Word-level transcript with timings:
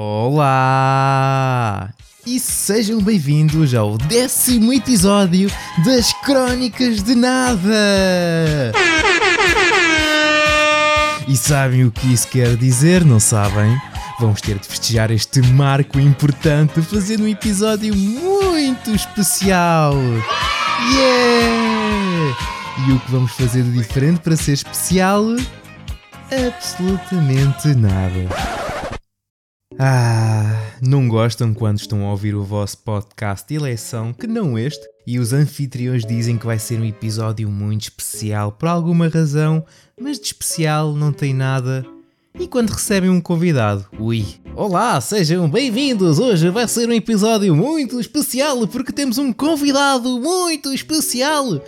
Olá! 0.00 1.90
E 2.24 2.38
sejam 2.38 3.00
bem-vindos 3.00 3.74
ao 3.74 3.98
décimo 3.98 4.72
episódio 4.72 5.50
das 5.84 6.12
Crónicas 6.22 7.02
de 7.02 7.16
Nada! 7.16 8.70
E 11.26 11.36
sabem 11.36 11.84
o 11.84 11.90
que 11.90 12.12
isso 12.12 12.28
quer 12.28 12.56
dizer, 12.56 13.04
não 13.04 13.18
sabem? 13.18 13.76
Vamos 14.20 14.40
ter 14.40 14.60
de 14.60 14.68
festejar 14.68 15.10
este 15.10 15.42
marco 15.42 15.98
importante 15.98 16.80
fazendo 16.80 17.24
um 17.24 17.28
episódio 17.28 17.92
muito 17.96 18.94
especial! 18.94 19.94
Yeah! 20.92 22.36
E 22.86 22.92
o 22.92 23.00
que 23.00 23.10
vamos 23.10 23.32
fazer 23.32 23.64
de 23.64 23.72
diferente 23.72 24.20
para 24.20 24.36
ser 24.36 24.52
especial? 24.52 25.24
Absolutamente 26.30 27.74
nada. 27.74 28.57
Ah, 29.80 30.60
não 30.82 31.06
gostam 31.06 31.54
quando 31.54 31.78
estão 31.78 32.04
a 32.04 32.10
ouvir 32.10 32.34
o 32.34 32.42
vosso 32.42 32.78
podcast 32.78 33.46
de 33.46 33.54
eleição, 33.54 34.12
que 34.12 34.26
não 34.26 34.58
este, 34.58 34.84
e 35.06 35.20
os 35.20 35.32
anfitriões 35.32 36.04
dizem 36.04 36.36
que 36.36 36.46
vai 36.46 36.58
ser 36.58 36.80
um 36.80 36.84
episódio 36.84 37.48
muito 37.48 37.82
especial 37.82 38.50
por 38.50 38.68
alguma 38.68 39.06
razão, 39.06 39.64
mas 39.96 40.18
de 40.18 40.26
especial 40.26 40.94
não 40.94 41.12
tem 41.12 41.32
nada. 41.32 41.86
E 42.36 42.48
quando 42.48 42.70
recebem 42.70 43.08
um 43.08 43.20
convidado, 43.20 43.86
ui, 44.00 44.26
olá, 44.56 45.00
sejam 45.00 45.48
bem-vindos! 45.48 46.18
Hoje 46.18 46.50
vai 46.50 46.66
ser 46.66 46.88
um 46.88 46.92
episódio 46.92 47.54
muito 47.54 48.00
especial 48.00 48.66
porque 48.66 48.90
temos 48.90 49.16
um 49.16 49.32
convidado 49.32 50.18
muito 50.18 50.74
especial! 50.74 51.62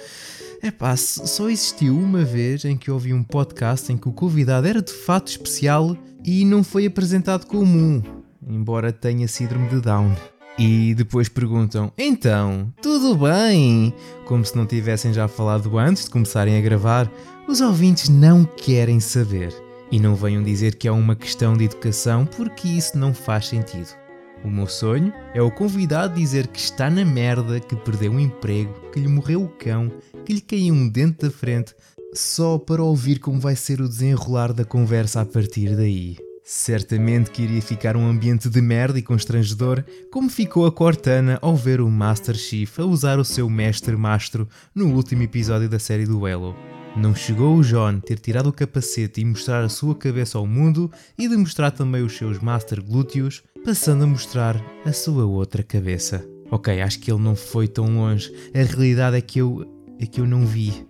Epá, 0.62 0.96
só 0.96 1.48
existiu 1.48 1.96
uma 1.98 2.22
vez 2.22 2.64
em 2.64 2.76
que 2.76 2.90
ouvi 2.90 3.14
um 3.14 3.22
podcast 3.22 3.90
em 3.90 3.96
que 3.96 4.08
o 4.08 4.12
convidado 4.12 4.66
era 4.66 4.82
de 4.82 4.92
fato 4.92 5.28
especial 5.28 5.96
e 6.24 6.44
não 6.44 6.62
foi 6.62 6.84
apresentado 6.84 7.46
como 7.46 8.02
embora 8.46 8.92
tenha 8.92 9.26
síndrome 9.26 9.68
de 9.68 9.80
Down. 9.80 10.14
E 10.58 10.94
depois 10.94 11.28
perguntam: 11.28 11.90
Então, 11.96 12.72
tudo 12.82 13.16
bem? 13.16 13.94
Como 14.26 14.44
se 14.44 14.54
não 14.56 14.66
tivessem 14.66 15.12
já 15.12 15.26
falado 15.26 15.78
antes 15.78 16.04
de 16.04 16.10
começarem 16.10 16.58
a 16.58 16.60
gravar. 16.60 17.10
Os 17.48 17.60
ouvintes 17.60 18.08
não 18.08 18.44
querem 18.44 19.00
saber. 19.00 19.54
E 19.90 19.98
não 19.98 20.14
venham 20.14 20.42
dizer 20.42 20.76
que 20.76 20.86
é 20.86 20.92
uma 20.92 21.16
questão 21.16 21.56
de 21.56 21.64
educação, 21.64 22.24
porque 22.24 22.68
isso 22.68 22.96
não 22.96 23.12
faz 23.12 23.48
sentido. 23.48 23.99
O 24.44 24.48
meu 24.48 24.66
sonho 24.66 25.12
é 25.34 25.42
o 25.42 25.50
convidado 25.50 26.14
dizer 26.14 26.46
que 26.46 26.58
está 26.58 26.88
na 26.88 27.04
merda, 27.04 27.60
que 27.60 27.76
perdeu 27.76 28.12
um 28.12 28.20
emprego, 28.20 28.72
que 28.90 28.98
lhe 28.98 29.08
morreu 29.08 29.44
o 29.44 29.48
cão, 29.48 29.92
que 30.24 30.32
lhe 30.32 30.40
caiu 30.40 30.74
um 30.74 30.88
dente 30.88 31.26
da 31.26 31.30
frente, 31.30 31.74
só 32.14 32.58
para 32.58 32.82
ouvir 32.82 33.18
como 33.18 33.38
vai 33.38 33.54
ser 33.54 33.80
o 33.80 33.88
desenrolar 33.88 34.52
da 34.52 34.64
conversa 34.64 35.20
a 35.20 35.26
partir 35.26 35.76
daí. 35.76 36.29
Certamente 36.52 37.30
que 37.30 37.42
iria 37.42 37.62
ficar 37.62 37.96
um 37.96 38.08
ambiente 38.08 38.48
de 38.48 38.60
merda 38.60 38.98
e 38.98 39.02
constrangedor, 39.02 39.84
como 40.10 40.28
ficou 40.28 40.66
a 40.66 40.72
Cortana 40.72 41.38
ao 41.40 41.54
ver 41.54 41.80
o 41.80 41.88
Master 41.88 42.34
Chief 42.34 42.76
a 42.80 42.84
usar 42.84 43.20
o 43.20 43.24
seu 43.24 43.48
mestre 43.48 43.96
mastro 43.96 44.48
no 44.74 44.92
último 44.92 45.22
episódio 45.22 45.68
da 45.68 45.78
série 45.78 46.06
do 46.06 46.26
Halo. 46.26 46.56
Não 46.96 47.14
chegou 47.14 47.56
o 47.56 47.62
John 47.62 48.00
ter 48.00 48.18
tirado 48.18 48.48
o 48.48 48.52
capacete 48.52 49.20
e 49.20 49.24
mostrar 49.24 49.62
a 49.62 49.68
sua 49.68 49.94
cabeça 49.94 50.38
ao 50.38 50.44
mundo 50.44 50.90
e 51.16 51.28
de 51.28 51.36
mostrar 51.36 51.70
também 51.70 52.02
os 52.02 52.16
seus 52.16 52.40
Master 52.40 52.82
Glúteos, 52.82 53.44
passando 53.64 54.02
a 54.02 54.08
mostrar 54.08 54.60
a 54.84 54.92
sua 54.92 55.24
outra 55.24 55.62
cabeça. 55.62 56.28
Ok, 56.50 56.82
acho 56.82 56.98
que 56.98 57.12
ele 57.12 57.22
não 57.22 57.36
foi 57.36 57.68
tão 57.68 57.94
longe. 57.94 58.28
A 58.52 58.64
realidade 58.64 59.16
é 59.16 59.20
que 59.20 59.38
eu. 59.38 59.64
é 60.00 60.04
que 60.04 60.20
eu 60.20 60.26
não 60.26 60.44
vi. 60.44 60.84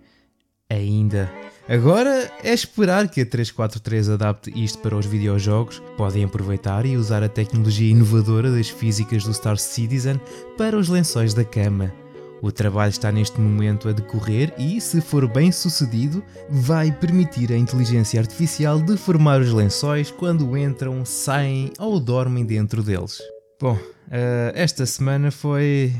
Ainda. 0.67 1.31
Agora 1.71 2.29
é 2.43 2.53
esperar 2.53 3.07
que 3.07 3.21
a 3.21 3.25
343 3.25 4.09
adapte 4.09 4.51
isto 4.61 4.79
para 4.79 4.93
os 4.93 5.05
videojogos. 5.05 5.81
Podem 5.95 6.25
aproveitar 6.25 6.85
e 6.85 6.97
usar 6.97 7.23
a 7.23 7.29
tecnologia 7.29 7.89
inovadora 7.89 8.51
das 8.51 8.67
físicas 8.67 9.23
do 9.23 9.33
Star 9.33 9.55
Citizen 9.55 10.19
para 10.57 10.77
os 10.77 10.89
lençóis 10.89 11.33
da 11.33 11.45
cama. 11.45 11.93
O 12.41 12.51
trabalho 12.51 12.89
está 12.89 13.09
neste 13.09 13.39
momento 13.39 13.87
a 13.87 13.93
decorrer 13.93 14.53
e, 14.57 14.81
se 14.81 14.99
for 14.99 15.25
bem 15.29 15.49
sucedido, 15.49 16.21
vai 16.49 16.91
permitir 16.91 17.53
à 17.53 17.57
inteligência 17.57 18.19
artificial 18.19 18.77
deformar 18.77 19.39
os 19.39 19.53
lençóis 19.53 20.11
quando 20.11 20.57
entram, 20.57 21.05
saem 21.05 21.71
ou 21.79 22.01
dormem 22.01 22.45
dentro 22.45 22.83
deles. 22.83 23.17
Bom, 23.61 23.75
uh, 23.75 24.51
esta 24.55 24.85
semana 24.85 25.31
foi. 25.31 25.95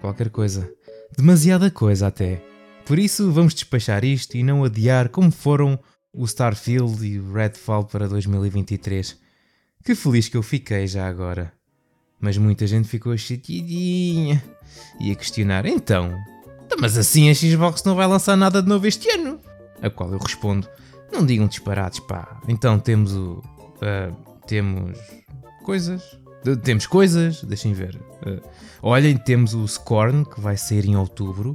qualquer 0.00 0.30
coisa. 0.30 0.70
Demasiada 1.16 1.72
coisa 1.72 2.06
até. 2.06 2.47
Por 2.88 2.98
isso, 2.98 3.30
vamos 3.30 3.52
despachar 3.52 4.02
isto 4.02 4.34
e 4.34 4.42
não 4.42 4.64
adiar 4.64 5.10
como 5.10 5.30
foram 5.30 5.78
o 6.10 6.24
Starfield 6.24 7.06
e 7.06 7.20
o 7.20 7.34
Redfall 7.34 7.84
para 7.84 8.08
2023. 8.08 9.14
Que 9.84 9.94
feliz 9.94 10.26
que 10.30 10.38
eu 10.38 10.42
fiquei 10.42 10.86
já 10.86 11.06
agora. 11.06 11.52
Mas 12.18 12.38
muita 12.38 12.66
gente 12.66 12.88
ficou 12.88 13.14
chateadinha 13.18 14.42
e 14.98 15.12
a 15.12 15.14
questionar: 15.14 15.66
então, 15.66 16.18
então, 16.64 16.78
mas 16.80 16.96
assim 16.96 17.28
a 17.28 17.34
Xbox 17.34 17.84
não 17.84 17.94
vai 17.94 18.06
lançar 18.06 18.38
nada 18.38 18.62
de 18.62 18.68
novo 18.70 18.86
este 18.86 19.10
ano? 19.10 19.38
A 19.82 19.90
qual 19.90 20.10
eu 20.10 20.18
respondo: 20.18 20.66
não 21.12 21.26
digam 21.26 21.46
disparates, 21.46 22.00
pá. 22.00 22.40
Então 22.48 22.80
temos 22.80 23.12
o. 23.12 23.42
Uh, 23.82 24.16
temos. 24.46 24.98
coisas. 25.62 26.02
Temos 26.64 26.86
coisas, 26.86 27.44
deixem 27.44 27.74
ver. 27.74 28.00
Uh, 28.26 28.40
olhem, 28.80 29.18
temos 29.18 29.52
o 29.52 29.68
Scorn 29.68 30.24
que 30.24 30.40
vai 30.40 30.56
sair 30.56 30.86
em 30.86 30.96
outubro. 30.96 31.54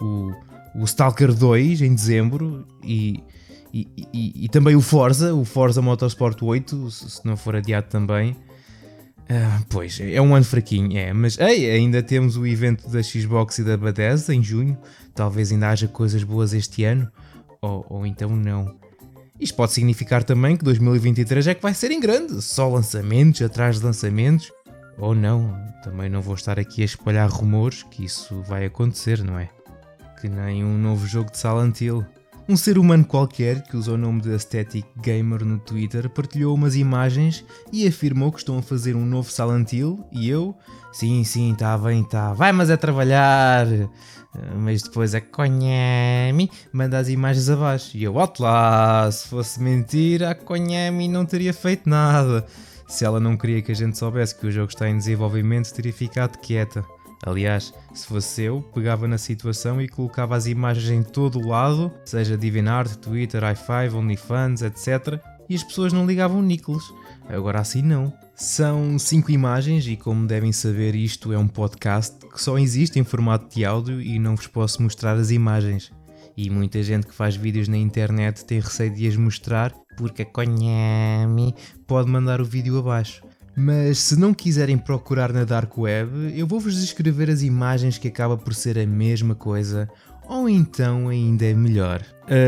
O 0.00 0.32
o 0.78 0.84
Stalker 0.84 1.34
2 1.34 1.82
em 1.82 1.94
dezembro 1.94 2.64
e, 2.84 3.22
e, 3.74 3.88
e, 4.12 4.44
e, 4.44 4.48
também 4.48 4.76
o 4.76 4.80
Forza, 4.80 5.34
o 5.34 5.44
Forza 5.44 5.82
Motorsport 5.82 6.40
8, 6.40 6.90
se 6.90 7.26
não 7.26 7.36
for 7.36 7.56
adiado 7.56 7.88
também. 7.88 8.32
Uh, 9.30 9.64
pois, 9.68 10.00
é 10.00 10.22
um 10.22 10.34
ano 10.34 10.44
fraquinho, 10.44 10.96
é, 10.96 11.12
mas 11.12 11.36
ei, 11.38 11.70
ainda 11.70 12.02
temos 12.02 12.36
o 12.36 12.46
evento 12.46 12.88
da 12.88 13.02
Xbox 13.02 13.58
e 13.58 13.64
da 13.64 13.76
Bethesda 13.76 14.34
em 14.34 14.42
junho, 14.42 14.78
talvez 15.14 15.52
ainda 15.52 15.68
haja 15.68 15.86
coisas 15.86 16.22
boas 16.22 16.54
este 16.54 16.84
ano, 16.84 17.10
ou, 17.60 17.84
ou 17.90 18.06
então 18.06 18.34
não. 18.34 18.74
Isto 19.38 19.54
pode 19.54 19.72
significar 19.72 20.24
também 20.24 20.56
que 20.56 20.64
2023 20.64 21.48
é 21.48 21.54
que 21.54 21.62
vai 21.62 21.74
ser 21.74 21.90
em 21.90 22.00
grande, 22.00 22.40
só 22.40 22.68
lançamentos 22.68 23.42
atrás 23.42 23.78
de 23.78 23.84
lançamentos, 23.84 24.50
ou 24.96 25.14
não, 25.14 25.54
também 25.82 26.08
não 26.08 26.22
vou 26.22 26.34
estar 26.34 26.58
aqui 26.58 26.82
a 26.82 26.86
espalhar 26.86 27.28
rumores 27.28 27.82
que 27.82 28.04
isso 28.04 28.42
vai 28.42 28.64
acontecer, 28.64 29.22
não 29.22 29.38
é? 29.38 29.57
Que 30.20 30.28
nem 30.28 30.64
um 30.64 30.76
novo 30.76 31.06
jogo 31.06 31.30
de 31.30 31.38
Silent 31.38 31.80
Hill. 31.80 32.04
Um 32.48 32.56
ser 32.56 32.78
humano 32.78 33.04
qualquer 33.04 33.62
que 33.62 33.76
usa 33.76 33.92
o 33.92 33.96
nome 33.98 34.22
de 34.22 34.32
Aesthetic 34.32 34.86
Gamer 34.96 35.44
no 35.44 35.58
Twitter 35.58 36.08
partilhou 36.08 36.54
umas 36.54 36.74
imagens 36.74 37.44
e 37.70 37.86
afirmou 37.86 38.32
que 38.32 38.38
estão 38.38 38.58
a 38.58 38.62
fazer 38.62 38.96
um 38.96 39.04
novo 39.04 39.30
Silent 39.30 39.72
Hill 39.72 40.02
e 40.10 40.28
eu, 40.28 40.56
sim, 40.90 41.22
sim, 41.24 41.52
está 41.52 41.76
bem, 41.76 42.00
está, 42.00 42.32
vai 42.32 42.50
mas 42.50 42.70
é 42.70 42.76
trabalhar. 42.76 43.66
Mas 44.56 44.82
depois 44.82 45.14
é 45.14 45.20
Konami 45.20 46.50
manda 46.72 46.98
as 46.98 47.08
imagens 47.08 47.48
abaixo 47.50 47.96
e 47.96 48.04
eu, 48.04 48.14
outro 48.14 48.44
lá, 48.44 49.10
se 49.12 49.28
fosse 49.28 49.60
mentira, 49.62 50.30
a 50.30 50.34
Konami 50.34 51.06
não 51.06 51.26
teria 51.26 51.52
feito 51.52 51.88
nada. 51.88 52.46
Se 52.88 53.04
ela 53.04 53.20
não 53.20 53.36
queria 53.36 53.60
que 53.60 53.72
a 53.72 53.74
gente 53.74 53.98
soubesse 53.98 54.34
que 54.34 54.46
o 54.46 54.50
jogo 54.50 54.70
está 54.70 54.88
em 54.88 54.96
desenvolvimento, 54.96 55.72
teria 55.72 55.92
ficado 55.92 56.38
quieta. 56.38 56.82
Aliás, 57.24 57.74
se 57.92 58.06
fosse 58.06 58.42
eu, 58.42 58.62
pegava 58.74 59.08
na 59.08 59.18
situação 59.18 59.80
e 59.80 59.88
colocava 59.88 60.36
as 60.36 60.46
imagens 60.46 60.90
em 60.90 61.02
todo 61.02 61.38
o 61.38 61.48
lado, 61.48 61.92
seja 62.04 62.36
DeviantArt, 62.36 62.96
Twitter, 62.96 63.42
i5, 63.42 63.94
OnlyFans, 63.94 64.62
etc. 64.62 65.20
E 65.48 65.54
as 65.54 65.64
pessoas 65.64 65.92
não 65.92 66.06
ligavam 66.06 66.42
níqueles. 66.42 66.84
Agora 67.28 67.60
assim 67.60 67.82
não. 67.82 68.12
São 68.34 68.98
5 68.98 69.30
imagens 69.32 69.86
e 69.86 69.96
como 69.96 70.26
devem 70.26 70.52
saber 70.52 70.94
isto 70.94 71.32
é 71.32 71.38
um 71.38 71.48
podcast 71.48 72.18
que 72.26 72.40
só 72.40 72.56
existe 72.58 72.98
em 72.98 73.04
formato 73.04 73.54
de 73.54 73.64
áudio 73.64 74.00
e 74.00 74.18
não 74.18 74.36
vos 74.36 74.46
posso 74.46 74.82
mostrar 74.82 75.16
as 75.16 75.30
imagens. 75.30 75.90
E 76.36 76.48
muita 76.48 76.80
gente 76.82 77.06
que 77.06 77.14
faz 77.14 77.34
vídeos 77.34 77.66
na 77.66 77.76
internet 77.76 78.44
tem 78.44 78.60
receio 78.60 78.94
de 78.94 79.08
as 79.08 79.16
mostrar 79.16 79.74
porque 79.96 80.22
a 80.22 80.24
Konami 80.24 81.52
pode 81.84 82.08
mandar 82.08 82.40
o 82.40 82.44
vídeo 82.44 82.78
abaixo. 82.78 83.24
Mas 83.60 83.98
se 83.98 84.16
não 84.16 84.32
quiserem 84.32 84.78
procurar 84.78 85.32
na 85.32 85.42
Dark 85.42 85.76
Web, 85.76 86.32
eu 86.38 86.46
vou-vos 86.46 86.80
descrever 86.80 87.28
as 87.28 87.42
imagens 87.42 87.98
que 87.98 88.06
acaba 88.06 88.36
por 88.36 88.54
ser 88.54 88.78
a 88.78 88.86
mesma 88.86 89.34
coisa, 89.34 89.88
ou 90.28 90.48
então 90.48 91.08
ainda 91.08 91.44
é 91.44 91.54
melhor. 91.54 92.00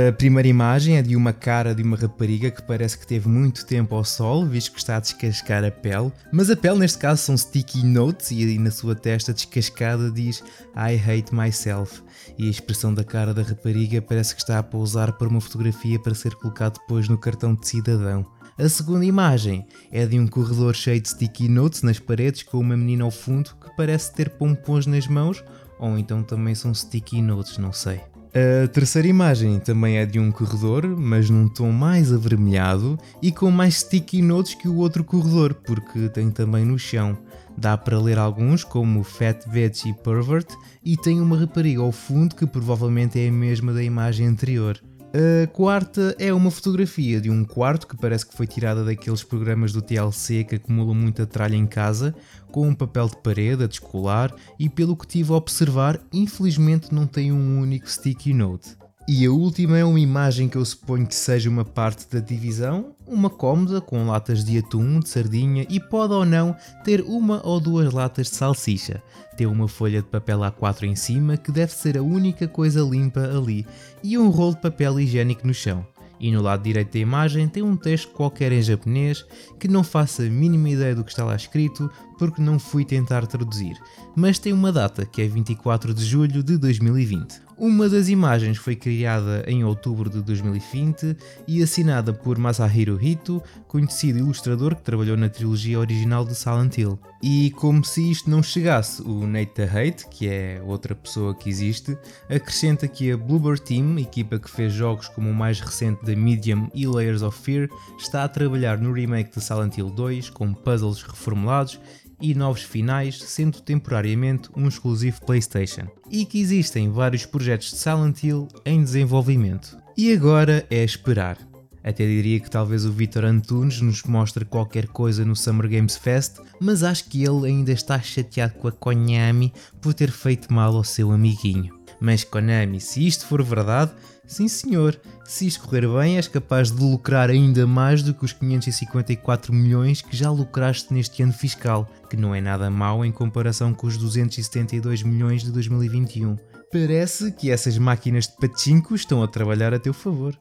A 0.09 0.13
primeira 0.13 0.47
imagem 0.47 0.99
é 0.99 1.03
de 1.03 1.17
uma 1.17 1.33
cara 1.33 1.75
de 1.75 1.83
uma 1.83 1.97
rapariga 1.97 2.49
que 2.49 2.63
parece 2.63 2.97
que 2.97 3.05
teve 3.05 3.29
muito 3.29 3.67
tempo 3.67 3.97
ao 3.97 4.05
sol, 4.05 4.47
visto 4.47 4.71
que 4.71 4.79
está 4.79 4.99
a 4.99 5.01
descascar 5.01 5.65
a 5.65 5.71
pele, 5.73 6.13
mas 6.31 6.49
a 6.49 6.55
pele 6.55 6.79
neste 6.79 6.99
caso 6.99 7.23
são 7.23 7.37
sticky 7.37 7.85
notes 7.85 8.31
e 8.31 8.57
na 8.57 8.71
sua 8.71 8.95
testa 8.95 9.33
descascada 9.33 10.13
diz 10.13 10.45
I 10.77 10.95
hate 10.95 11.35
myself. 11.35 12.05
E 12.39 12.47
a 12.47 12.51
expressão 12.51 12.95
da 12.95 13.03
cara 13.03 13.35
da 13.35 13.43
rapariga 13.43 14.01
parece 14.01 14.33
que 14.33 14.43
está 14.43 14.61
a 14.61 14.63
pousar 14.63 15.15
para 15.15 15.29
uma 15.29 15.41
fotografia 15.41 15.99
para 15.99 16.15
ser 16.15 16.37
colocado 16.37 16.79
depois 16.79 17.09
no 17.09 17.19
cartão 17.19 17.53
de 17.53 17.67
cidadão. 17.67 18.25
A 18.61 18.69
segunda 18.69 19.07
imagem 19.07 19.67
é 19.91 20.05
de 20.05 20.19
um 20.19 20.27
corredor 20.27 20.77
cheio 20.77 21.01
de 21.01 21.09
sticky 21.09 21.49
notes 21.49 21.81
nas 21.81 21.99
paredes 21.99 22.43
com 22.43 22.59
uma 22.59 22.77
menina 22.77 23.05
ao 23.05 23.11
fundo 23.11 23.57
que 23.59 23.75
parece 23.75 24.13
ter 24.13 24.29
pompons 24.29 24.85
nas 24.85 25.07
mãos, 25.07 25.43
ou 25.79 25.97
então 25.97 26.23
também 26.23 26.55
são 26.55 26.75
sticky 26.75 27.23
notes, 27.23 27.57
não 27.57 27.73
sei. 27.73 28.03
A 28.35 28.69
terceira 28.69 29.09
imagem 29.09 29.59
também 29.59 29.97
é 29.97 30.05
de 30.05 30.21
um 30.21 30.31
corredor, 30.31 30.87
mas 30.87 31.31
num 31.31 31.49
tom 31.49 31.73
mais 31.73 32.13
avermelhado 32.13 32.99
e 33.23 33.33
com 33.33 33.51
mais 33.51 33.77
sticky 33.77 34.21
notes 34.21 34.53
que 34.53 34.69
o 34.69 34.77
outro 34.77 35.05
corredor, 35.05 35.55
porque 35.55 36.11
tem 36.11 36.31
também 36.31 36.67
no 36.67 36.79
chão. 36.79 37.17
Dá 37.57 37.79
para 37.79 37.99
ler 37.99 38.19
alguns, 38.19 38.63
como 38.63 39.03
Fat 39.03 39.43
Veg 39.49 39.89
e 39.89 39.95
Pervert, 39.95 40.49
e 40.85 40.99
tem 40.99 41.19
uma 41.19 41.39
rapariga 41.39 41.81
ao 41.81 41.93
fundo 41.93 42.37
que 42.37 42.47
provavelmente 42.47 43.19
é 43.19 43.27
a 43.27 43.33
mesma 43.33 43.73
da 43.73 43.83
imagem 43.83 44.27
anterior. 44.27 44.79
A 45.13 45.47
quarta 45.49 46.15
é 46.21 46.33
uma 46.33 46.53
fotografia 46.53 47.21
de 47.21 47.29
um 47.29 47.45
quarto 47.45 47.89
que 47.89 47.97
parece 47.97 48.25
que 48.25 48.37
foi 48.37 48.47
tirada 48.47 48.85
daqueles 48.85 49.25
programas 49.25 49.73
do 49.73 49.83
TLC 49.83 50.45
que 50.45 50.55
acumulam 50.55 50.95
muita 50.95 51.27
tralha 51.27 51.57
em 51.57 51.67
casa, 51.67 52.15
com 52.53 52.69
um 52.69 52.75
papel 52.75 53.09
de 53.09 53.17
parede 53.17 53.65
a 53.65 53.67
descolar 53.67 54.33
e 54.57 54.69
pelo 54.69 54.97
que 54.97 55.09
tive 55.09 55.33
a 55.33 55.37
observar, 55.37 56.01
infelizmente 56.13 56.95
não 56.95 57.09
tem 57.09 57.33
um 57.33 57.61
único 57.61 57.91
sticky 57.91 58.33
note. 58.33 58.80
E 59.09 59.27
a 59.27 59.31
última 59.31 59.79
é 59.79 59.85
uma 59.85 59.99
imagem 59.99 60.49
que 60.49 60.57
eu 60.57 60.65
suponho 60.65 61.07
que 61.07 61.15
seja 61.15 61.51
uma 61.51 61.65
parte 61.65 62.07
da 62.13 62.21
divisão, 62.21 62.95
uma 63.07 63.29
cômoda 63.29 63.81
com 63.81 64.07
latas 64.07 64.45
de 64.45 64.59
atum, 64.59 65.01
de 65.01 65.09
sardinha 65.09 65.67
e 65.69 65.81
pode 65.81 66.13
ou 66.13 66.25
não 66.25 66.55
ter 66.85 67.01
uma 67.01 67.45
ou 67.45 67.59
duas 67.59 67.93
latas 67.93 68.31
de 68.31 68.37
salsicha. 68.37 69.03
Tem 69.37 69.47
uma 69.47 69.67
folha 69.67 70.01
de 70.01 70.09
papel 70.09 70.41
A4 70.41 70.85
em 70.85 70.95
cima 70.95 71.37
que 71.37 71.51
deve 71.51 71.73
ser 71.73 71.99
a 71.99 72.03
única 72.03 72.47
coisa 72.47 72.83
limpa 72.83 73.21
ali 73.21 73.67
e 74.03 74.17
um 74.17 74.29
rolo 74.29 74.55
de 74.55 74.61
papel 74.61 75.01
higiênico 75.01 75.47
no 75.47 75.55
chão. 75.55 75.85
E 76.21 76.31
no 76.31 76.43
lado 76.43 76.63
direito 76.63 76.93
da 76.93 76.99
imagem 76.99 77.49
tem 77.49 77.63
um 77.63 77.75
texto 77.75 78.13
qualquer 78.13 78.53
em 78.53 78.61
japonês 78.61 79.25
que 79.59 79.67
não 79.67 79.83
faço 79.83 80.21
a 80.21 80.27
mínima 80.27 80.69
ideia 80.69 80.95
do 80.95 81.03
que 81.03 81.11
está 81.11 81.25
lá 81.25 81.35
escrito 81.35 81.91
porque 82.19 82.43
não 82.43 82.59
fui 82.59 82.85
tentar 82.85 83.27
traduzir, 83.27 83.81
mas 84.15 84.39
tem 84.39 84.53
uma 84.53 84.71
data 84.71 85.07
que 85.07 85.23
é 85.23 85.27
24 85.27 85.95
de 85.95 86.05
julho 86.05 86.43
de 86.43 86.59
2020. 86.59 87.41
Uma 87.61 87.91
das 87.91 88.09
imagens 88.09 88.57
foi 88.57 88.75
criada 88.75 89.45
em 89.47 89.63
outubro 89.65 90.09
de 90.09 90.23
2020 90.23 91.15
e 91.47 91.63
assinada 91.63 92.11
por 92.11 92.39
Masahiro 92.39 92.99
Hito, 92.99 93.43
conhecido 93.69 94.19
ilustrador 94.19 94.75
que 94.75 94.81
trabalhou 94.81 95.15
na 95.15 95.29
trilogia 95.29 95.79
original 95.79 96.25
de 96.25 96.35
Silent 96.35 96.79
Hill. 96.79 96.99
E 97.23 97.51
como 97.51 97.85
se 97.85 98.11
isto 98.11 98.31
não 98.31 98.43
chegasse, 98.43 99.03
o 99.03 99.27
Nate 99.27 99.61
Hate, 99.61 100.07
que 100.09 100.27
é 100.27 100.63
outra 100.65 100.95
pessoa 100.95 101.35
que 101.35 101.51
existe, 101.51 101.99
acrescenta 102.31 102.89
que 102.89 103.13
a 103.13 103.17
Bluebird 103.19 103.61
Team, 103.61 103.99
equipa 103.99 104.39
que 104.39 104.51
fez 104.51 104.73
jogos 104.73 105.09
como 105.09 105.29
o 105.29 105.35
mais 105.35 105.61
recente 105.61 106.03
da 106.03 106.17
Medium 106.17 106.71
e 106.73 106.87
Layers 106.87 107.21
of 107.21 107.39
Fear, 107.43 107.69
está 107.99 108.25
a 108.25 108.29
trabalhar 108.29 108.79
no 108.79 108.91
remake 108.91 109.35
de 109.35 109.45
Silent 109.45 109.77
Hill 109.77 109.91
2 109.91 110.31
com 110.31 110.55
puzzles 110.55 111.03
reformulados 111.03 111.79
e 112.21 112.35
novos 112.35 112.63
finais, 112.63 113.19
sendo 113.19 113.61
temporariamente 113.61 114.51
um 114.57 114.69
exclusivo 114.69 115.21
PlayStation, 115.25 115.87
e 116.11 116.25
que 116.25 116.41
existem 116.41 116.91
vários 116.91 117.25
projetos 117.25 117.71
de 117.71 117.77
Silent 117.77 118.23
Hill 118.23 118.49
em 118.65 118.83
desenvolvimento. 118.83 119.77
E 119.97 120.13
agora 120.13 120.67
é 120.71 120.85
esperar. 120.85 121.39
Até 121.83 122.07
diria 122.07 122.39
que 122.39 122.51
talvez 122.51 122.85
o 122.85 122.93
Vitor 122.93 123.25
Antunes 123.25 123.81
nos 123.81 124.03
mostre 124.03 124.45
qualquer 124.45 124.87
coisa 124.89 125.25
no 125.25 125.35
Summer 125.35 125.69
Games 125.69 125.97
Fest, 125.97 126.39
mas 126.61 126.83
acho 126.83 127.07
que 127.07 127.25
ele 127.25 127.47
ainda 127.47 127.73
está 127.73 127.99
chateado 128.01 128.55
com 128.55 128.69
a 128.69 128.73
Konami 128.73 129.53
por 129.81 129.95
ter 129.95 130.11
feito 130.11 130.53
mal 130.53 130.77
ao 130.77 130.85
seu 130.85 131.11
amiguinho. 131.11 131.80
Mas 132.01 132.25
Konami, 132.25 132.81
se 132.81 133.07
isto 133.07 133.27
for 133.27 133.43
verdade, 133.43 133.93
sim 134.27 134.49
senhor, 134.49 134.99
se 135.25 135.47
isto 135.47 135.65
correr 135.65 135.87
bem 135.87 136.17
és 136.17 136.27
capaz 136.27 136.71
de 136.71 136.83
lucrar 136.83 137.29
ainda 137.29 137.67
mais 137.67 138.03
do 138.03 138.15
que 138.15 138.25
os 138.25 138.33
554 138.33 139.53
milhões 139.53 140.01
que 140.01 140.17
já 140.17 140.31
lucraste 140.31 140.95
neste 140.95 141.23
ano 141.23 141.33
fiscal, 141.33 141.87
que 142.09 142.17
não 142.17 142.35
é 142.35 142.41
nada 142.41 142.71
mau 142.71 143.05
em 143.05 143.13
comparação 143.13 143.75
com 143.75 143.87
os 143.87 143.99
272 143.99 145.03
milhões 145.03 145.43
de 145.43 145.53
2021. 145.53 146.37
Parece 146.73 147.33
que 147.33 147.51
essas 147.51 147.77
máquinas 147.77 148.27
de 148.27 148.37
pachinko 148.37 148.95
estão 148.95 149.23
a 149.23 149.29
trabalhar 149.29 149.75
a 149.75 149.79
teu 149.79 149.93
favor. 149.93 150.39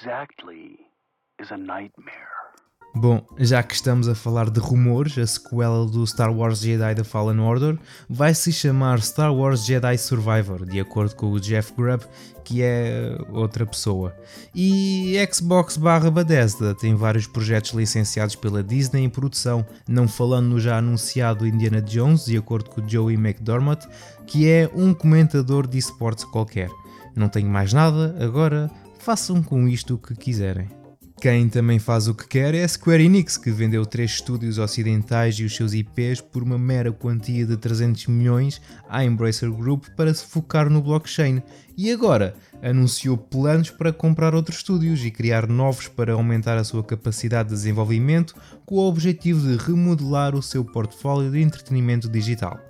Exactly 0.00 0.78
is 1.40 1.50
a 1.50 1.56
nightmare? 1.56 2.38
Bom, 2.94 3.22
já 3.38 3.62
que 3.62 3.74
estamos 3.74 4.08
a 4.08 4.14
falar 4.14 4.48
de 4.48 4.58
rumores, 4.58 5.18
a 5.18 5.26
sequela 5.26 5.86
do 5.86 6.06
Star 6.06 6.32
Wars 6.34 6.60
Jedi 6.60 6.94
The 6.94 7.04
Fallen 7.04 7.38
Order 7.38 7.78
vai 8.08 8.34
se 8.34 8.50
chamar 8.50 9.00
Star 9.02 9.32
Wars 9.32 9.64
Jedi 9.64 9.96
Survivor, 9.98 10.64
de 10.64 10.80
acordo 10.80 11.14
com 11.14 11.30
o 11.30 11.38
Jeff 11.38 11.72
Grubb, 11.74 12.04
que 12.42 12.62
é 12.62 13.16
outra 13.30 13.66
pessoa. 13.66 14.16
E 14.54 15.14
Xbox 15.30 15.76
barra 15.76 16.10
Bethesda 16.10 16.74
tem 16.74 16.94
vários 16.94 17.26
projetos 17.26 17.72
licenciados 17.72 18.34
pela 18.34 18.62
Disney 18.62 19.04
em 19.04 19.10
produção, 19.10 19.64
não 19.86 20.08
falando 20.08 20.48
no 20.48 20.58
já 20.58 20.78
anunciado 20.78 21.46
Indiana 21.46 21.82
Jones, 21.82 22.24
de 22.24 22.38
acordo 22.38 22.70
com 22.70 22.88
Joey 22.88 23.16
McDermott, 23.16 23.86
que 24.26 24.48
é 24.48 24.68
um 24.74 24.94
comentador 24.94 25.66
de 25.66 25.78
esportes 25.78 26.24
qualquer. 26.24 26.70
Não 27.14 27.28
tenho 27.28 27.48
mais 27.48 27.72
nada, 27.72 28.16
agora 28.18 28.70
façam 28.98 29.42
com 29.42 29.68
isto 29.68 29.94
o 29.94 29.98
que 29.98 30.14
quiserem. 30.14 30.68
Quem 31.20 31.48
também 31.48 31.80
faz 31.80 32.06
o 32.06 32.14
que 32.14 32.28
quer 32.28 32.54
é 32.54 32.62
a 32.62 32.68
Square 32.68 33.04
Enix, 33.04 33.36
que 33.36 33.50
vendeu 33.50 33.84
três 33.84 34.12
estúdios 34.12 34.56
ocidentais 34.56 35.34
e 35.34 35.44
os 35.44 35.56
seus 35.56 35.72
IPs 35.72 36.20
por 36.20 36.44
uma 36.44 36.56
mera 36.56 36.92
quantia 36.92 37.44
de 37.44 37.56
300 37.56 38.06
milhões 38.06 38.62
à 38.88 39.04
Embracer 39.04 39.50
Group 39.50 39.86
para 39.96 40.14
se 40.14 40.24
focar 40.24 40.70
no 40.70 40.80
blockchain 40.80 41.42
e 41.76 41.90
agora 41.90 42.34
anunciou 42.62 43.16
planos 43.16 43.68
para 43.68 43.92
comprar 43.92 44.32
outros 44.32 44.58
estúdios 44.58 45.04
e 45.04 45.10
criar 45.10 45.48
novos 45.48 45.88
para 45.88 46.12
aumentar 46.12 46.56
a 46.56 46.62
sua 46.62 46.84
capacidade 46.84 47.48
de 47.48 47.54
desenvolvimento 47.56 48.36
com 48.64 48.76
o 48.76 48.88
objetivo 48.88 49.40
de 49.40 49.56
remodelar 49.56 50.36
o 50.36 50.42
seu 50.42 50.64
portfólio 50.64 51.32
de 51.32 51.40
entretenimento 51.40 52.08
digital. 52.08 52.60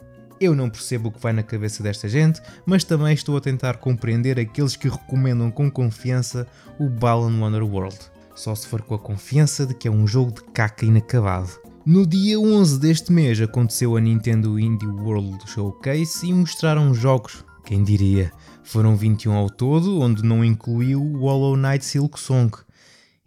Eu 0.41 0.55
não 0.55 0.71
percebo 0.71 1.09
o 1.09 1.13
que 1.13 1.21
vai 1.21 1.33
na 1.33 1.43
cabeça 1.43 1.83
desta 1.83 2.09
gente, 2.09 2.41
mas 2.65 2.85
também 2.85 3.13
estou 3.13 3.37
a 3.37 3.41
tentar 3.41 3.79
compreender 3.79 4.39
aqueles 4.39 4.77
que 4.77 4.89
recomendam 4.89 5.51
com 5.51 5.69
confiança 5.69 6.47
o 6.79 6.89
Balan 6.89 7.41
Wonderworld. 7.41 7.99
Só 8.37 8.55
se 8.55 8.69
for 8.69 8.83
com 8.83 8.95
a 8.95 8.99
confiança 8.99 9.67
de 9.67 9.75
que 9.75 9.89
é 9.89 9.91
um 9.91 10.07
jogo 10.07 10.33
de 10.33 10.45
caca 10.53 10.87
inacabado. 10.87 11.51
No 11.85 12.07
dia 12.07 12.39
11 12.39 12.79
deste 12.79 13.11
mês 13.11 13.41
aconteceu 13.41 13.97
a 13.97 14.01
Nintendo 14.01 14.61
Indie 14.61 14.87
World 14.87 15.39
Showcase 15.51 16.27
e 16.27 16.33
mostraram 16.33 16.95
jogos, 16.95 17.45
quem 17.65 17.83
diria, 17.83 18.31
foram 18.63 18.97
21 18.97 19.33
ao 19.33 19.51
todo, 19.51 19.99
onde 20.01 20.23
não 20.23 20.45
incluiu 20.45 21.03
o 21.03 21.21
Hollow 21.21 21.57
Knight 21.57 21.85
Silk 21.85 22.21
Song. 22.21 22.57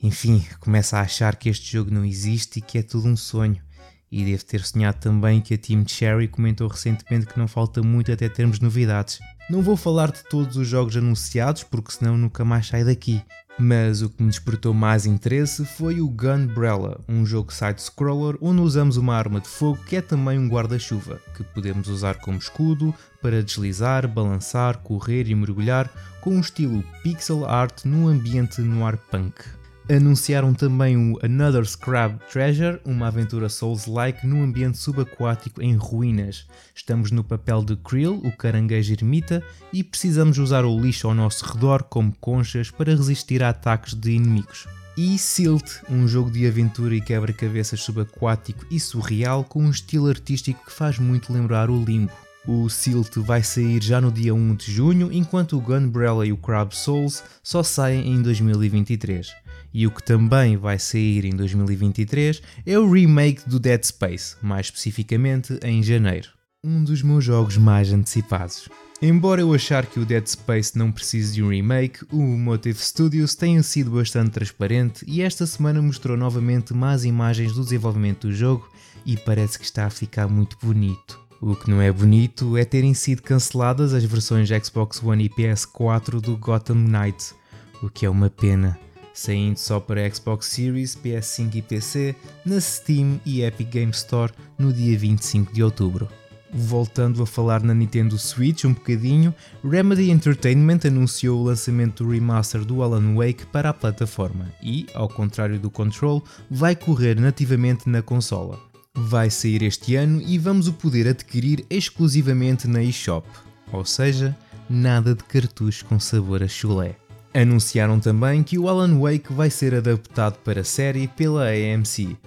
Enfim, 0.02 0.46
começa 0.60 0.98
a 0.98 1.02
achar 1.02 1.36
que 1.36 1.50
este 1.50 1.74
jogo 1.74 1.92
não 1.92 2.06
existe 2.06 2.60
e 2.60 2.62
que 2.62 2.78
é 2.78 2.84
tudo 2.84 3.08
um 3.08 3.18
sonho. 3.18 3.62
E 4.12 4.26
devo 4.26 4.44
ter 4.44 4.62
sonhado 4.62 5.00
também 5.00 5.40
que 5.40 5.54
a 5.54 5.58
Team 5.58 5.86
Cherry 5.88 6.28
comentou 6.28 6.68
recentemente 6.68 7.28
que 7.28 7.40
não 7.40 7.48
falta 7.48 7.82
muito 7.82 8.12
até 8.12 8.28
termos 8.28 8.60
novidades. 8.60 9.20
Não 9.50 9.62
vou 9.62 9.78
falar 9.78 10.12
de 10.12 10.24
todos 10.26 10.58
os 10.58 10.68
jogos 10.68 10.98
anunciados 10.98 11.64
porque 11.64 11.94
senão 11.94 12.18
nunca 12.18 12.44
mais 12.44 12.68
sai 12.68 12.84
daqui. 12.84 13.22
Mas 13.58 14.02
o 14.02 14.10
que 14.10 14.24
me 14.24 14.30
despertou 14.30 14.74
mais 14.74 15.06
interesse 15.06 15.64
foi 15.66 16.02
o 16.02 16.10
Gunbrella, 16.10 17.00
um 17.08 17.26
jogo 17.26 17.54
side-scroller 17.54 18.38
onde 18.42 18.62
usamos 18.62 18.98
uma 18.98 19.16
arma 19.16 19.40
de 19.40 19.48
fogo 19.48 19.80
que 19.86 19.98
é 19.98 20.02
também 20.02 20.40
um 20.40 20.48
guarda-chuva, 20.48 21.22
que 21.36 21.44
podemos 21.44 21.88
usar 21.88 22.16
como 22.16 22.38
escudo 22.38 22.94
para 23.22 23.44
deslizar, 23.44 24.08
balançar, 24.08 24.78
correr 24.80 25.28
e 25.28 25.36
mergulhar 25.36 25.90
com 26.22 26.32
um 26.32 26.40
estilo 26.40 26.84
pixel 27.04 27.46
art 27.46 27.86
num 27.86 28.08
ambiente 28.08 28.62
noir 28.62 28.98
punk. 29.10 29.61
Anunciaram 29.90 30.54
também 30.54 30.96
o 30.96 31.20
Another 31.26 31.66
Scrab 31.66 32.20
Treasure, 32.32 32.80
uma 32.86 33.08
aventura 33.08 33.50
Souls-like 33.50 34.26
num 34.26 34.44
ambiente 34.44 34.78
subaquático 34.78 35.62
em 35.62 35.76
ruínas. 35.76 36.46
Estamos 36.74 37.12
no 37.12 37.24
papel 37.24 37.64
de 37.64 37.76
Krill, 37.76 38.22
o 38.24 38.32
caranguejo 38.32 38.94
ermita, 38.94 39.44
e 39.74 39.84
precisamos 39.84 40.38
usar 40.38 40.66
o 40.66 40.80
lixo 40.80 41.08
ao 41.08 41.16
nosso 41.16 41.46
redor 41.46 41.84
como 41.84 42.16
conchas 42.22 42.70
para 42.70 42.96
resistir 42.96 43.44
a 43.44 43.50
ataques 43.50 43.94
de 43.94 44.12
inimigos. 44.12 44.68
E 44.96 45.18
Silt, 45.18 45.82
um 45.90 46.08
jogo 46.08 46.30
de 46.30 46.48
aventura 46.48 46.96
e 46.96 47.02
quebra-cabeças 47.02 47.82
subaquático 47.82 48.66
e 48.70 48.80
surreal 48.80 49.44
com 49.44 49.64
um 49.64 49.72
estilo 49.72 50.08
artístico 50.08 50.66
que 50.66 50.72
faz 50.72 51.00
muito 51.00 51.34
lembrar 51.34 51.70
o 51.70 51.84
Limbo. 51.84 52.12
O 52.48 52.70
Silt 52.70 53.18
vai 53.18 53.44
sair 53.44 53.82
já 53.84 54.00
no 54.00 54.12
dia 54.12 54.34
1 54.34 54.56
de 54.56 54.72
junho, 54.72 55.12
enquanto 55.12 55.58
o 55.58 55.62
Gunbrella 55.62 56.26
e 56.26 56.32
o 56.32 56.38
Crab 56.38 56.76
Souls 56.76 57.24
só 57.44 57.62
saem 57.62 58.14
em 58.14 58.22
2023 58.22 59.41
e 59.74 59.88
o 59.88 59.92
que 59.92 60.04
também 60.04 60.58
vai 60.58 60.78
sair 60.78 61.26
em 61.26 61.36
2023 61.36 62.42
é 62.66 62.78
o 62.78 62.92
remake 62.92 63.48
do 63.48 63.60
Dead 63.60 63.84
Space, 63.84 64.36
mais 64.42 64.68
especificamente 64.68 65.58
em 65.64 65.82
janeiro. 65.82 66.30
Um 66.64 66.84
dos 66.84 67.02
meus 67.02 67.24
jogos 67.24 67.58
mais 67.58 67.92
antecipados. 67.92 68.70
Embora 69.02 69.42
eu 69.42 69.52
achar 69.52 69.88
que 69.88 70.00
o 70.00 70.06
Dead 70.06 70.28
Space 70.28 70.78
não 70.78 70.92
precise 70.92 71.34
de 71.34 71.42
um 71.42 71.50
remake, 71.50 72.06
o 72.12 72.22
Motive 72.22 72.78
Studios 72.78 73.34
tem 73.34 73.60
sido 73.64 73.90
bastante 73.90 74.30
transparente 74.30 75.04
e 75.08 75.24
esta 75.24 75.48
semana 75.48 75.82
mostrou 75.82 76.16
novamente 76.16 76.72
mais 76.72 77.04
imagens 77.04 77.54
do 77.54 77.64
desenvolvimento 77.64 78.28
do 78.28 78.34
jogo 78.34 78.70
e 79.04 79.18
parece 79.18 79.58
que 79.58 79.66
está 79.66 79.88
a 79.88 79.90
ficar 79.90 80.28
muito 80.28 80.56
bonito. 80.62 81.20
O 81.42 81.56
que 81.56 81.72
não 81.72 81.82
é 81.82 81.92
bonito 81.92 82.56
é 82.56 82.64
terem 82.64 82.94
sido 82.94 83.24
canceladas 83.24 83.96
as 83.96 84.04
versões 84.04 84.48
Xbox 84.64 85.02
One 85.02 85.26
e 85.26 85.30
PS4 85.30 86.22
do 86.22 86.38
Gotham 86.38 86.76
Knights, 86.76 87.34
o 87.82 87.90
que 87.90 88.06
é 88.06 88.10
uma 88.10 88.30
pena, 88.30 88.78
saindo 89.14 89.58
só 89.58 89.80
para 89.80 90.10
Xbox 90.14 90.48
Series, 90.48 90.96
PS5 90.96 91.56
e 91.56 91.62
PC 91.62 92.16
na 92.46 92.60
Steam 92.60 93.20
e 93.26 93.42
Epic 93.44 93.70
Game 93.70 93.92
Store 93.92 94.32
no 94.58 94.72
dia 94.72 94.98
25 94.98 95.54
de 95.54 95.64
outubro. 95.64 96.08
Voltando 96.54 97.24
a 97.24 97.26
falar 97.26 97.64
na 97.64 97.74
Nintendo 97.74 98.18
Switch 98.18 98.66
um 98.66 98.74
bocadinho, 98.74 99.34
Remedy 99.64 100.12
Entertainment 100.12 100.80
anunciou 100.86 101.40
o 101.40 101.44
lançamento 101.44 102.04
do 102.04 102.10
remaster 102.10 102.66
do 102.66 102.84
Alan 102.84 103.16
Wake 103.16 103.46
para 103.46 103.70
a 103.70 103.74
plataforma 103.74 104.52
e, 104.62 104.86
ao 104.94 105.08
contrário 105.08 105.58
do 105.58 105.72
Control, 105.72 106.22
vai 106.50 106.76
correr 106.76 107.18
nativamente 107.18 107.88
na 107.88 108.02
consola. 108.02 108.60
Vai 108.94 109.30
sair 109.30 109.64
este 109.64 109.96
ano 109.96 110.22
e 110.22 110.38
vamos 110.38 110.68
o 110.68 110.74
poder 110.74 111.08
adquirir 111.08 111.66
exclusivamente 111.70 112.68
na 112.68 112.84
eShop, 112.84 113.26
ou 113.72 113.86
seja, 113.86 114.38
nada 114.70 115.16
de 115.16 115.24
cartucho 115.24 115.86
com 115.86 115.98
sabor 116.02 116.44
a 116.44 116.48
chulé. 116.50 117.01
Anunciaram 117.34 117.98
também 118.00 118.44
que 118.44 118.60
o 118.60 118.68
Alan 118.68 119.00
Wake 119.00 119.32
vai 119.32 119.50
ser 119.50 119.74
adaptado 119.74 120.38
para 120.40 120.66
série 120.66 121.08
pela 121.08 121.48
AMC, 121.48 122.18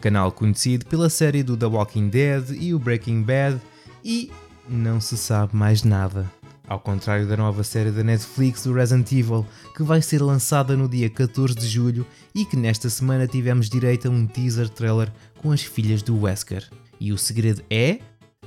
canal 0.00 0.32
conhecido 0.32 0.86
pela 0.86 1.10
série 1.10 1.42
do 1.42 1.54
The 1.54 1.66
Walking 1.66 2.08
Dead 2.08 2.50
e 2.58 2.72
o 2.72 2.78
Breaking 2.78 3.22
Bad 3.22 3.60
e 4.02 4.32
não 4.66 5.02
se 5.02 5.18
sabe 5.18 5.54
mais 5.54 5.82
nada. 5.82 6.30
Ao 6.66 6.80
contrário 6.80 7.28
da 7.28 7.36
nova 7.36 7.62
série 7.62 7.90
da 7.90 8.02
Netflix 8.02 8.64
do 8.64 8.72
Resident 8.72 9.12
Evil, 9.12 9.46
que 9.76 9.82
vai 9.82 10.00
ser 10.00 10.22
lançada 10.22 10.74
no 10.74 10.88
dia 10.88 11.10
14 11.10 11.54
de 11.54 11.68
julho 11.68 12.06
e 12.34 12.46
que 12.46 12.56
nesta 12.56 12.88
semana 12.88 13.26
tivemos 13.26 13.68
direito 13.68 14.08
a 14.08 14.10
um 14.10 14.26
teaser 14.26 14.70
trailer 14.70 15.12
com 15.42 15.52
as 15.52 15.62
filhas 15.62 16.00
do 16.02 16.18
Wesker. 16.22 16.66
E 16.98 17.12
o 17.12 17.18
segredo 17.18 17.62
é 17.68 17.98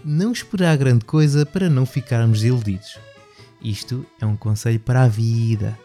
não 0.04 0.32
esperar 0.32 0.76
grande 0.78 1.06
coisa 1.06 1.46
para 1.46 1.70
não 1.70 1.86
ficarmos 1.86 2.44
iludidos. 2.44 2.98
Isto 3.62 4.04
é 4.20 4.26
um 4.26 4.36
conselho 4.36 4.80
para 4.80 5.04
a 5.04 5.08
vida. 5.08 5.78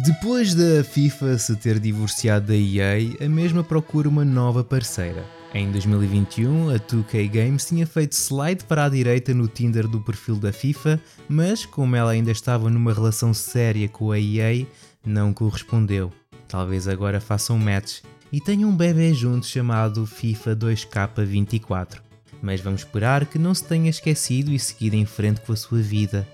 Depois 0.00 0.54
da 0.54 0.82
FIFA 0.82 1.36
se 1.36 1.54
ter 1.54 1.78
divorciado 1.78 2.46
da 2.46 2.56
EA, 2.56 2.96
a 3.22 3.28
mesma 3.28 3.62
procura 3.62 4.08
uma 4.08 4.24
nova 4.24 4.64
parceira. 4.64 5.22
Em 5.52 5.70
2021, 5.70 6.70
a 6.70 6.78
2K 6.78 7.30
Games 7.30 7.66
tinha 7.66 7.86
feito 7.86 8.14
slide 8.14 8.64
para 8.64 8.86
a 8.86 8.88
direita 8.88 9.34
no 9.34 9.46
Tinder 9.46 9.86
do 9.86 10.00
perfil 10.00 10.36
da 10.36 10.50
FIFA, 10.50 10.98
mas 11.28 11.66
como 11.66 11.94
ela 11.94 12.12
ainda 12.12 12.30
estava 12.30 12.70
numa 12.70 12.94
relação 12.94 13.34
séria 13.34 13.86
com 13.86 14.10
a 14.10 14.18
EA, 14.18 14.66
não 15.04 15.30
correspondeu. 15.34 16.10
Talvez 16.48 16.88
agora 16.88 17.20
façam 17.20 17.58
match 17.58 18.00
e 18.32 18.40
tenham 18.40 18.70
um 18.70 18.76
bebê 18.76 19.12
junto 19.12 19.46
chamado 19.46 20.06
FIFA 20.06 20.56
2K24. 20.56 22.00
Mas 22.40 22.62
vamos 22.62 22.80
esperar 22.80 23.26
que 23.26 23.38
não 23.38 23.54
se 23.54 23.64
tenha 23.64 23.90
esquecido 23.90 24.52
e 24.52 24.58
seguido 24.58 24.96
em 24.96 25.04
frente 25.04 25.42
com 25.42 25.52
a 25.52 25.56
sua 25.56 25.82
vida. 25.82 26.26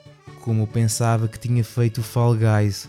Como 0.42 0.64
pensava 0.64 1.26
que 1.26 1.40
tinha 1.40 1.64
feito 1.64 1.98
o 1.98 2.04
Fall 2.04 2.36
Guys. 2.36 2.88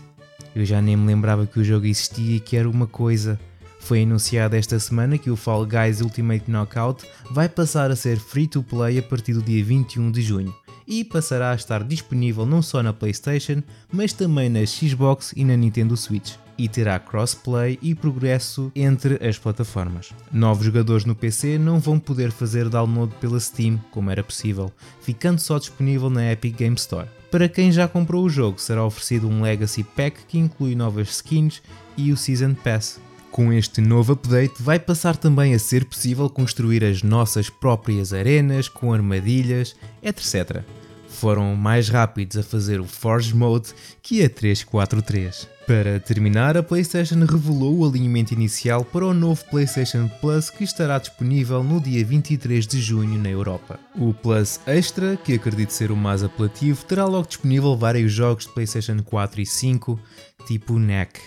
Eu 0.54 0.64
já 0.64 0.80
nem 0.80 0.96
me 0.96 1.06
lembrava 1.06 1.46
que 1.46 1.60
o 1.60 1.64
jogo 1.64 1.86
existia 1.86 2.36
e 2.36 2.40
que 2.40 2.56
era 2.56 2.68
uma 2.68 2.86
coisa. 2.86 3.38
Foi 3.80 4.02
anunciado 4.02 4.56
esta 4.56 4.78
semana 4.78 5.16
que 5.16 5.30
o 5.30 5.36
Fall 5.36 5.66
Guys 5.66 6.00
Ultimate 6.00 6.50
Knockout 6.50 7.06
vai 7.30 7.48
passar 7.48 7.90
a 7.90 7.96
ser 7.96 8.18
free 8.18 8.46
to 8.46 8.62
play 8.62 8.98
a 8.98 9.02
partir 9.02 9.32
do 9.32 9.42
dia 9.42 9.64
21 9.64 10.10
de 10.10 10.22
junho 10.22 10.54
e 10.86 11.04
passará 11.04 11.52
a 11.52 11.54
estar 11.54 11.84
disponível 11.84 12.44
não 12.44 12.60
só 12.60 12.82
na 12.82 12.92
PlayStation, 12.92 13.62
mas 13.92 14.12
também 14.12 14.48
na 14.48 14.66
Xbox 14.66 15.32
e 15.36 15.44
na 15.44 15.56
Nintendo 15.56 15.96
Switch. 15.96 16.34
E 16.60 16.68
terá 16.68 16.98
crossplay 16.98 17.78
e 17.80 17.94
progresso 17.94 18.70
entre 18.76 19.18
as 19.26 19.38
plataformas. 19.38 20.12
Novos 20.30 20.66
jogadores 20.66 21.06
no 21.06 21.14
PC 21.14 21.56
não 21.56 21.80
vão 21.80 21.98
poder 21.98 22.30
fazer 22.30 22.68
download 22.68 23.14
pela 23.18 23.40
Steam, 23.40 23.82
como 23.90 24.10
era 24.10 24.22
possível, 24.22 24.70
ficando 25.00 25.40
só 25.40 25.58
disponível 25.58 26.10
na 26.10 26.30
Epic 26.30 26.58
Game 26.58 26.76
Store. 26.76 27.08
Para 27.30 27.48
quem 27.48 27.72
já 27.72 27.88
comprou 27.88 28.22
o 28.22 28.28
jogo, 28.28 28.60
será 28.60 28.84
oferecido 28.84 29.26
um 29.26 29.40
Legacy 29.40 29.82
Pack 29.82 30.26
que 30.28 30.36
inclui 30.36 30.74
novas 30.74 31.08
skins 31.08 31.62
e 31.96 32.12
o 32.12 32.16
Season 32.16 32.52
Pass. 32.52 33.00
Com 33.30 33.50
este 33.54 33.80
novo 33.80 34.12
update, 34.12 34.62
vai 34.62 34.78
passar 34.78 35.16
também 35.16 35.54
a 35.54 35.58
ser 35.58 35.86
possível 35.86 36.28
construir 36.28 36.84
as 36.84 37.02
nossas 37.02 37.48
próprias 37.48 38.12
arenas 38.12 38.68
com 38.68 38.92
armadilhas, 38.92 39.74
etc. 40.02 40.62
Foram 41.10 41.54
mais 41.54 41.88
rápidos 41.88 42.38
a 42.38 42.42
fazer 42.42 42.80
o 42.80 42.86
Forge 42.86 43.34
Mode 43.34 43.74
que 44.02 44.24
a 44.24 44.30
343. 44.30 45.46
Para 45.66 46.00
terminar, 46.00 46.56
a 46.56 46.62
PlayStation 46.62 47.24
revelou 47.24 47.78
o 47.78 47.86
alinhamento 47.86 48.32
inicial 48.32 48.84
para 48.84 49.06
o 49.06 49.12
novo 49.12 49.44
PlayStation 49.50 50.08
Plus 50.20 50.48
que 50.48 50.64
estará 50.64 50.98
disponível 50.98 51.62
no 51.62 51.80
dia 51.80 52.04
23 52.04 52.66
de 52.66 52.80
junho 52.80 53.20
na 53.22 53.28
Europa. 53.28 53.78
O 53.94 54.14
Plus 54.14 54.58
Extra, 54.66 55.16
que 55.16 55.34
acredito 55.34 55.70
ser 55.70 55.92
o 55.92 55.96
mais 55.96 56.24
apelativo, 56.24 56.84
terá 56.86 57.04
logo 57.04 57.28
disponível 57.28 57.76
vários 57.76 58.10
jogos 58.12 58.46
de 58.46 58.52
PlayStation 58.52 59.02
4 59.02 59.40
e 59.42 59.46
5, 59.46 60.00
tipo 60.46 60.78
NEC 60.78 61.20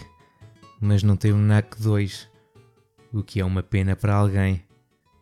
mas 0.84 1.02
não 1.02 1.16
tem 1.16 1.32
um 1.32 1.42
NAC 1.42 1.82
2, 1.82 2.28
o 3.14 3.24
que 3.24 3.40
é 3.40 3.46
uma 3.46 3.64
pena 3.64 3.96
para 3.96 4.16
alguém. 4.16 4.62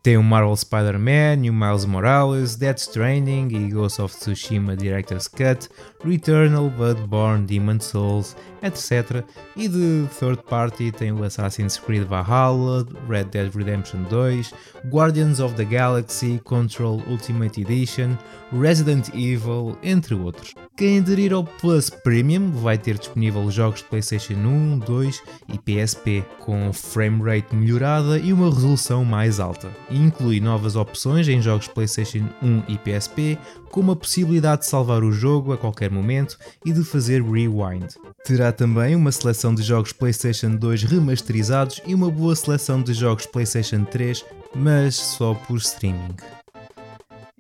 Tem 0.04 0.18
o 0.18 0.24
Marvel 0.24 0.56
Spider-Man, 0.56 1.48
o 1.48 1.54
Miles 1.54 1.86
Morales, 1.86 2.56
Death 2.56 2.80
Stranding 2.80 3.50
e 3.52 3.70
Ghost 3.70 4.02
of 4.02 4.18
Tsushima 4.18 4.76
Director's 4.76 5.28
Cut, 5.28 5.70
Returnal, 6.04 6.72
Bloodborne, 6.72 7.46
Demon's 7.46 7.86
Souls, 7.86 8.36
etc. 8.64 9.24
E 9.56 9.68
de 9.68 10.08
third 10.20 10.42
party 10.50 10.92
tem 10.92 11.12
o 11.12 11.24
Assassin's 11.24 11.78
Creed 11.78 12.08
Valhalla, 12.08 12.84
Red 13.08 13.26
Dead 13.26 13.54
Redemption 13.56 14.02
2, 14.10 14.52
Guardians 14.90 15.40
of 15.40 15.54
the 15.54 15.66
Galaxy, 15.66 16.42
Control 16.44 17.04
Ultimate 17.08 17.62
Edition, 17.62 18.18
Resident 18.52 19.10
Evil, 19.14 19.78
entre 19.84 20.16
outros. 20.16 20.56
Quem 20.76 20.98
aderir 20.98 21.32
ao 21.32 21.44
Plus 21.44 21.92
Premium 21.92 22.50
vai 22.50 22.76
ter 22.76 22.98
disponível 22.98 23.52
jogos 23.52 23.82
de 23.82 23.86
PlayStation 23.86 24.34
1, 24.34 24.80
2 24.80 25.22
e 25.54 25.60
PSP, 25.60 26.26
com 26.40 26.74
frame 26.74 27.22
rate 27.22 27.56
melhorada 27.56 28.18
e 28.18 28.34
uma 28.34 28.50
resolução 28.50 29.06
mais 29.06 29.40
alta. 29.40 29.70
E 29.92 29.98
inclui 29.98 30.40
novas 30.40 30.76
opções 30.76 31.28
em 31.28 31.42
jogos 31.42 31.68
PlayStation 31.68 32.28
1 32.42 32.64
e 32.70 32.78
PSP, 32.78 33.38
como 33.70 33.92
a 33.92 33.96
possibilidade 33.96 34.62
de 34.62 34.68
salvar 34.68 35.04
o 35.04 35.12
jogo 35.12 35.52
a 35.52 35.58
qualquer 35.58 35.92
momento 35.92 36.38
e 36.66 36.72
de 36.72 36.84
fazer 36.84 37.22
rewind. 37.22 37.96
Terá 38.24 38.52
também 38.52 38.96
uma 38.96 39.12
seleção 39.12 39.54
de 39.54 39.62
jogos 39.62 39.92
PlayStation 39.92 40.56
2 40.56 40.84
remasterizados 40.84 41.82
e 41.86 41.94
uma 41.94 42.10
boa 42.10 42.36
seleção 42.36 42.82
de 42.82 42.94
jogos 42.94 43.26
PlayStation 43.26 43.84
3, 43.84 44.26
mas 44.56 44.96
só 44.96 45.34
por 45.34 45.58
streaming. 45.58 46.16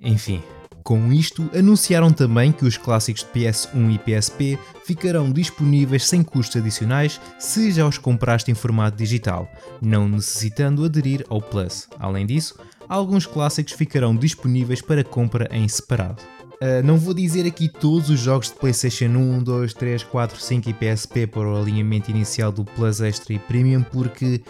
Enfim, 0.02 0.42
com 0.84 1.12
isto, 1.12 1.50
anunciaram 1.56 2.12
também 2.12 2.52
que 2.52 2.66
os 2.66 2.78
clássicos 2.78 3.24
de 3.24 3.40
PS1 3.40 3.96
e 3.96 3.98
PSP 4.00 4.60
ficarão 4.86 5.32
disponíveis 5.32 6.06
sem 6.06 6.24
custos 6.24 6.62
adicionais 6.62 7.20
se 7.40 7.72
já 7.72 7.88
os 7.88 7.98
compraste 7.98 8.52
em 8.52 8.56
formato 8.56 8.98
digital, 8.98 9.50
não 9.82 10.08
necessitando 10.08 10.84
aderir 10.84 11.26
ao 11.30 11.42
Plus. 11.42 11.88
Além 12.00 12.26
disso, 12.26 12.56
alguns 12.88 13.26
clássicos 13.26 13.74
ficarão 13.74 14.16
disponíveis 14.16 14.82
para 14.82 15.04
compra 15.04 15.48
em 15.52 15.68
separado. 15.68 16.22
Uh, 16.62 16.86
não 16.86 16.98
vou 16.98 17.14
dizer 17.14 17.48
aqui 17.48 17.68
todos 17.68 18.10
os 18.10 18.20
jogos 18.20 18.50
de 18.50 18.54
PlayStation 18.54 19.06
1, 19.06 19.44
2, 19.44 19.74
3, 19.74 20.04
4, 20.04 20.40
5 20.40 20.70
e 20.70 20.74
PSP 20.74 21.26
para 21.26 21.48
o 21.48 21.60
alinhamento 21.60 22.12
inicial 22.12 22.52
do 22.52 22.64
Plus 22.64 23.02
Extra 23.02 23.34
e 23.34 23.40
Premium 23.40 23.82
porque 23.82 24.44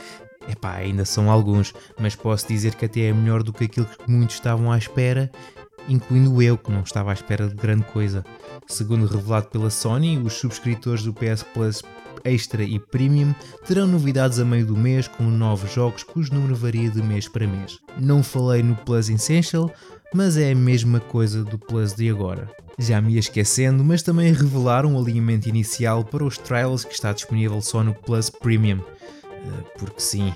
epá, 0.50 0.74
ainda 0.74 1.06
são 1.06 1.32
alguns, 1.32 1.74
mas 1.98 2.16
posso 2.16 2.48
dizer 2.48 2.76
que 2.76 2.86
até 2.86 3.02
é 3.02 3.14
melhor 3.14 3.44
do 3.44 3.54
que 3.54 3.64
aquilo 3.64 3.86
que 3.86 4.12
muitos 4.12 4.36
estavam 4.36 4.72
à 4.72 4.78
espera 4.78 5.32
incluindo 5.88 6.42
eu, 6.42 6.58
que 6.58 6.72
não 6.72 6.82
estava 6.82 7.12
à 7.12 7.14
espera 7.14 7.48
de 7.48 7.56
grande 7.56 7.84
coisa. 7.86 8.24
Segundo 8.68 9.06
revelado 9.06 9.48
pela 9.48 9.70
Sony, 9.70 10.18
os 10.18 10.34
subscritores 10.34 11.04
do 11.04 11.14
PS 11.14 11.44
Plus 11.54 11.82
Extra 12.24 12.64
e 12.64 12.80
Premium 12.80 13.34
terão 13.66 13.88
novidades 13.88 14.40
a 14.40 14.46
meio 14.46 14.66
do 14.66 14.78
mês 14.78 15.08
com 15.08 15.24
novos 15.24 15.74
jogos 15.74 16.04
cujo 16.04 16.34
número 16.34 16.56
varia 16.56 16.90
de 16.90 17.02
mês 17.02 17.28
para 17.28 17.48
mês. 17.48 17.80
Não 18.00 18.24
falei 18.24 18.62
no 18.62 18.76
Plus 18.76 19.10
Essential, 19.10 19.72
mas 20.14 20.38
é 20.38 20.52
a 20.52 20.56
mesma 20.56 21.00
coisa 21.00 21.44
do 21.44 21.58
Plus 21.58 21.94
de 21.94 22.10
agora. 22.10 22.50
Já 22.78 23.02
me 23.02 23.14
ia 23.14 23.20
esquecendo, 23.20 23.84
mas 23.84 24.02
também 24.02 24.32
revelaram 24.34 24.96
o 24.96 25.00
alinhamento 25.00 25.50
inicial 25.50 26.04
para 26.04 26.24
os 26.24 26.38
Trials 26.38 26.84
que 26.84 26.94
está 26.94 27.12
disponível 27.12 27.62
só 27.62 27.84
no 27.84 27.94
Plus 27.94 28.30
Premium. 28.30 28.80
Eh, 29.24 29.64
porque 29.78 30.00
sim, 30.00 30.34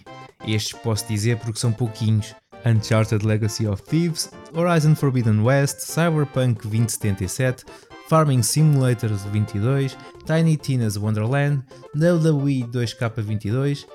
estes 0.47 0.73
posso 0.73 1.07
dizer 1.07 1.37
porque 1.37 1.59
são 1.59 1.71
pouquinhos. 1.71 2.35
Uncharted 2.65 3.23
Legacy 3.23 3.67
of 3.67 3.83
Thieves, 3.83 4.31
Horizon 4.55 4.95
Forbidden 4.95 5.41
West, 5.41 5.81
Cyberpunk 5.81 6.61
2077, 6.63 7.65
Farming 8.07 8.41
Simulator 8.41 9.09
22, 9.09 9.97
Tiny 10.25 10.55
Tina's 10.57 10.97
Wonderland, 10.97 11.63
WWE 11.93 12.63
2K22 12.71 13.85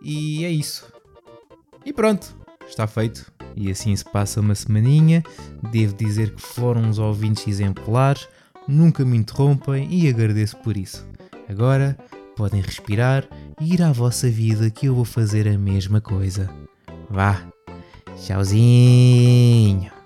e 0.00 0.44
é 0.44 0.50
isso. 0.50 0.90
E 1.84 1.92
pronto, 1.92 2.34
está 2.66 2.86
feito. 2.86 3.30
E 3.56 3.70
assim 3.70 3.94
se 3.94 4.04
passa 4.04 4.40
uma 4.40 4.54
semaninha. 4.54 5.22
Devo 5.70 5.94
dizer 5.94 6.34
que 6.34 6.42
foram 6.42 6.82
uns 6.82 6.98
ouvintes 6.98 7.46
exemplares. 7.48 8.28
nunca 8.66 9.04
me 9.04 9.16
interrompem 9.16 9.88
e 9.90 10.08
agradeço 10.08 10.56
por 10.58 10.76
isso. 10.76 11.06
Agora 11.48 11.96
podem 12.36 12.60
respirar 12.60 13.26
e 13.60 13.74
ir 13.74 13.82
à 13.82 13.90
vossa 13.90 14.28
vida 14.28 14.70
que 14.70 14.86
eu 14.86 14.94
vou 14.94 15.04
fazer 15.04 15.48
a 15.48 15.58
mesma 15.58 16.00
coisa. 16.00 16.48
Vá, 17.10 17.42
tchauzinho! 18.16 19.97